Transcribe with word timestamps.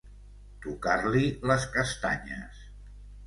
Tocar-li 0.63 1.21
les 1.51 1.67
castanyes. 1.77 2.65